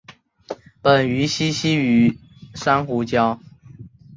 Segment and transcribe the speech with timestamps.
[0.81, 2.17] 本鱼栖息于
[2.55, 3.39] 珊瑚礁。